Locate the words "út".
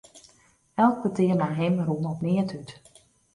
2.59-2.69